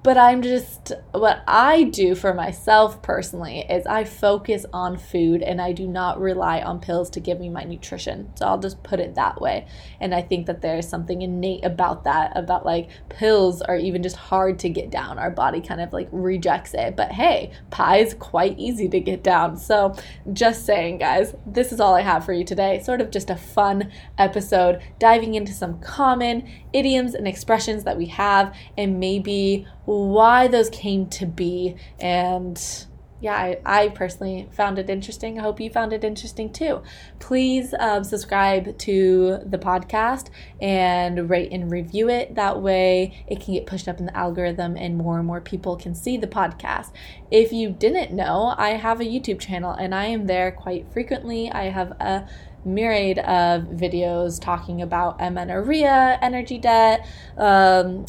but 0.03 0.17
I'm 0.17 0.41
just, 0.41 0.91
what 1.13 1.43
I 1.47 1.83
do 1.83 2.13
for 2.13 2.33
myself 2.33 3.01
personally 3.01 3.65
is 3.69 3.87
I 3.87 4.03
focus 4.03 4.65
on 4.73 4.97
food 4.97 5.41
and 5.41 5.61
I 5.61 5.71
do 5.71 5.87
not 5.87 6.19
rely 6.19 6.61
on 6.61 6.81
pills 6.81 7.09
to 7.11 7.21
give 7.21 7.39
me 7.39 7.47
my 7.47 7.63
nutrition. 7.63 8.29
So 8.35 8.45
I'll 8.45 8.59
just 8.59 8.83
put 8.83 8.99
it 8.99 9.15
that 9.15 9.39
way. 9.39 9.65
And 10.01 10.13
I 10.13 10.21
think 10.21 10.47
that 10.47 10.61
there's 10.61 10.89
something 10.89 11.21
innate 11.21 11.63
about 11.63 12.03
that, 12.03 12.35
about 12.35 12.65
like 12.65 12.89
pills 13.07 13.61
are 13.61 13.77
even 13.77 14.03
just 14.03 14.17
hard 14.17 14.59
to 14.59 14.69
get 14.69 14.89
down. 14.89 15.17
Our 15.17 15.31
body 15.31 15.61
kind 15.61 15.79
of 15.79 15.93
like 15.93 16.09
rejects 16.11 16.73
it. 16.73 16.97
But 16.97 17.13
hey, 17.13 17.53
pie 17.71 17.97
is 17.97 18.13
quite 18.13 18.59
easy 18.59 18.89
to 18.89 18.99
get 18.99 19.23
down. 19.23 19.55
So 19.55 19.95
just 20.33 20.65
saying, 20.65 20.97
guys, 20.97 21.33
this 21.45 21.71
is 21.71 21.79
all 21.79 21.95
I 21.95 22.01
have 22.01 22.25
for 22.25 22.33
you 22.33 22.43
today. 22.43 22.81
Sort 22.83 22.99
of 22.99 23.09
just 23.09 23.29
a 23.29 23.37
fun 23.37 23.89
episode 24.17 24.81
diving 24.99 25.35
into 25.35 25.53
some 25.53 25.79
common 25.79 26.49
idioms 26.73 27.13
and 27.13 27.25
expressions 27.25 27.85
that 27.85 27.97
we 27.97 28.07
have 28.07 28.53
and 28.77 28.99
maybe 28.99 29.65
why 29.85 30.47
those 30.47 30.69
came 30.69 31.07
to 31.07 31.25
be. 31.25 31.75
And 31.99 32.61
yeah, 33.23 33.35
I, 33.35 33.57
I 33.65 33.87
personally 33.87 34.49
found 34.51 34.77
it 34.77 34.89
interesting. 34.89 35.39
I 35.39 35.43
hope 35.43 35.61
you 35.61 35.69
found 35.69 35.93
it 35.93 36.03
interesting 36.03 36.51
too. 36.51 36.81
Please 37.19 37.73
um, 37.79 38.03
subscribe 38.03 38.77
to 38.79 39.39
the 39.45 39.57
podcast 39.57 40.27
and 40.61 41.29
rate 41.29 41.53
and 41.53 41.71
review 41.71 42.09
it. 42.09 42.35
That 42.35 42.61
way, 42.61 43.23
it 43.25 43.39
can 43.39 43.53
get 43.53 43.65
pushed 43.65 43.87
up 43.87 43.99
in 43.99 44.07
the 44.07 44.17
algorithm 44.17 44.75
and 44.75 44.97
more 44.97 45.19
and 45.19 45.25
more 45.25 45.39
people 45.39 45.77
can 45.77 45.95
see 45.95 46.17
the 46.17 46.27
podcast. 46.27 46.91
If 47.31 47.53
you 47.53 47.69
didn't 47.69 48.11
know, 48.11 48.55
I 48.57 48.71
have 48.71 48.99
a 48.99 49.05
YouTube 49.05 49.39
channel 49.39 49.71
and 49.71 49.95
I 49.95 50.07
am 50.07 50.27
there 50.27 50.51
quite 50.51 50.91
frequently. 50.91 51.49
I 51.49 51.69
have 51.69 51.91
a 52.01 52.27
myriad 52.65 53.19
of 53.19 53.63
videos 53.63 54.41
talking 54.41 54.81
about 54.81 55.21
amenorrhea, 55.21 56.19
energy 56.21 56.57
debt, 56.57 57.07
um, 57.37 58.05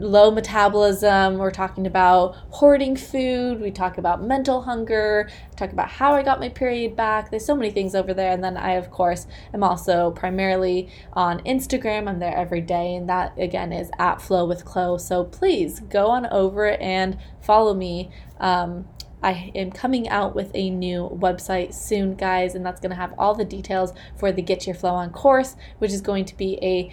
low 0.00 0.30
metabolism. 0.30 1.38
We're 1.38 1.50
talking 1.50 1.86
about 1.86 2.36
hoarding 2.50 2.96
food. 2.96 3.60
We 3.60 3.70
talk 3.70 3.98
about 3.98 4.22
mental 4.22 4.62
hunger. 4.62 5.28
talk 5.56 5.72
about 5.72 5.88
how 5.88 6.14
I 6.14 6.22
got 6.22 6.40
my 6.40 6.48
period 6.48 6.96
back. 6.96 7.30
There's 7.30 7.44
so 7.44 7.54
many 7.54 7.70
things 7.70 7.94
over 7.94 8.14
there. 8.14 8.32
And 8.32 8.42
then 8.42 8.56
I, 8.56 8.72
of 8.72 8.90
course, 8.90 9.26
am 9.52 9.62
also 9.62 10.10
primarily 10.12 10.88
on 11.12 11.40
Instagram. 11.40 12.08
I'm 12.08 12.18
there 12.18 12.36
every 12.36 12.60
day. 12.60 12.94
And 12.94 13.08
that, 13.08 13.38
again, 13.38 13.72
is 13.72 13.90
at 13.98 14.20
Flow 14.20 14.46
with 14.46 14.64
Chloe. 14.64 14.98
So 14.98 15.24
please 15.24 15.80
go 15.80 16.08
on 16.08 16.26
over 16.26 16.70
and 16.78 17.18
follow 17.40 17.74
me. 17.74 18.10
Um, 18.38 18.88
I 19.22 19.52
am 19.54 19.70
coming 19.70 20.08
out 20.08 20.34
with 20.34 20.50
a 20.54 20.70
new 20.70 21.10
website 21.12 21.74
soon, 21.74 22.14
guys, 22.14 22.54
and 22.54 22.64
that's 22.64 22.80
going 22.80 22.90
to 22.90 22.96
have 22.96 23.12
all 23.18 23.34
the 23.34 23.44
details 23.44 23.92
for 24.18 24.32
the 24.32 24.40
Get 24.40 24.66
Your 24.66 24.74
Flow 24.74 24.94
On 24.94 25.10
course, 25.10 25.56
which 25.78 25.92
is 25.92 26.00
going 26.00 26.24
to 26.24 26.36
be 26.36 26.58
a 26.62 26.90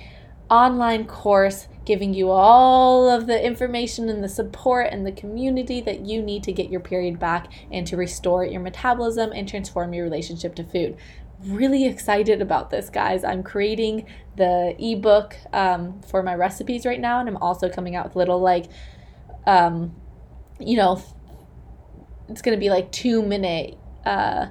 online 0.50 1.06
course 1.06 1.68
giving 1.88 2.14
you 2.14 2.30
all 2.30 3.10
of 3.10 3.28
the 3.28 3.46
information 3.46 4.10
and 4.10 4.22
the 4.22 4.28
support 4.28 4.90
and 4.92 5.08
the 5.08 5.12
community 5.12 5.80
that 5.80 6.02
you 6.02 6.22
need 6.22 6.44
to 6.44 6.52
get 6.52 6.70
your 6.70 6.82
period 6.82 7.18
back 7.18 7.48
and 7.72 7.88
to 7.88 7.96
restore 7.96 8.44
your 8.44 8.60
metabolism 8.60 9.32
and 9.32 9.48
transform 9.48 9.94
your 9.94 10.04
relationship 10.04 10.54
to 10.54 10.66
food. 10.66 10.98
Really 11.46 11.86
excited 11.86 12.42
about 12.42 12.72
this, 12.72 12.90
guys. 12.90 13.24
I'm 13.24 13.42
creating 13.42 14.06
the 14.36 14.76
ebook 14.78 15.38
um, 15.54 16.02
for 16.02 16.22
my 16.22 16.36
recipes 16.36 16.86
right 16.86 17.00
now, 17.00 17.22
and 17.22 17.30
I'm 17.30 17.38
also 17.38 17.70
coming 17.70 17.96
out 17.96 18.04
with 18.04 18.18
little, 18.18 18.42
like, 18.42 18.66
um, 19.46 19.96
you 20.60 20.76
know, 20.76 21.02
it's 22.28 22.42
going 22.42 22.58
to 22.58 22.60
be 22.60 22.70
like 22.70 22.92
two 22.92 23.22
minute 23.22 23.78
uh, 24.06 24.48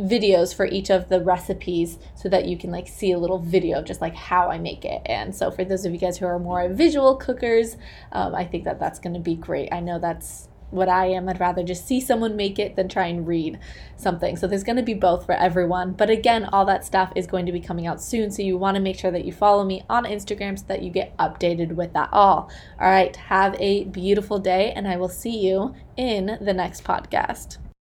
videos 0.00 0.54
for 0.54 0.66
each 0.66 0.90
of 0.90 1.08
the 1.08 1.20
recipes 1.20 1.98
so 2.14 2.28
that 2.28 2.46
you 2.46 2.56
can 2.56 2.70
like 2.70 2.88
see 2.88 3.12
a 3.12 3.18
little 3.18 3.38
video 3.38 3.78
of 3.78 3.84
just 3.84 4.00
like 4.00 4.14
how 4.14 4.50
I 4.50 4.58
make 4.58 4.84
it. 4.84 5.02
And 5.06 5.34
so 5.34 5.50
for 5.50 5.64
those 5.64 5.84
of 5.84 5.92
you 5.92 5.98
guys 5.98 6.18
who 6.18 6.26
are 6.26 6.38
more 6.38 6.68
visual 6.68 7.16
cookers, 7.16 7.76
um, 8.12 8.34
I 8.34 8.44
think 8.44 8.64
that 8.64 8.80
that's 8.80 8.98
going 8.98 9.14
to 9.14 9.20
be 9.20 9.34
great. 9.34 9.68
I 9.72 9.80
know 9.80 9.98
that's 9.98 10.48
what 10.70 10.88
I 10.88 11.06
am. 11.06 11.28
I'd 11.28 11.40
rather 11.40 11.62
just 11.62 11.86
see 11.86 12.00
someone 12.00 12.36
make 12.36 12.58
it 12.58 12.76
than 12.76 12.88
try 12.88 13.06
and 13.06 13.26
read 13.26 13.58
something. 13.96 14.36
So 14.36 14.46
there's 14.46 14.64
going 14.64 14.76
to 14.76 14.82
be 14.82 14.94
both 14.94 15.26
for 15.26 15.32
everyone. 15.32 15.92
But 15.92 16.10
again, 16.10 16.44
all 16.44 16.64
that 16.66 16.84
stuff 16.84 17.12
is 17.16 17.26
going 17.26 17.46
to 17.46 17.52
be 17.52 17.60
coming 17.60 17.86
out 17.86 18.00
soon. 18.00 18.30
So 18.30 18.42
you 18.42 18.56
want 18.56 18.76
to 18.76 18.80
make 18.80 18.98
sure 18.98 19.10
that 19.10 19.24
you 19.24 19.32
follow 19.32 19.64
me 19.64 19.82
on 19.90 20.04
Instagram 20.04 20.58
so 20.58 20.64
that 20.68 20.82
you 20.82 20.90
get 20.90 21.16
updated 21.18 21.74
with 21.74 21.92
that 21.94 22.10
all. 22.12 22.50
All 22.80 22.88
right. 22.88 23.14
Have 23.16 23.56
a 23.58 23.84
beautiful 23.84 24.38
day, 24.38 24.72
and 24.72 24.86
I 24.86 24.96
will 24.96 25.08
see 25.08 25.38
you 25.38 25.74
in 25.96 26.38
the 26.40 26.54
next 26.54 26.84
podcast. 26.84 27.58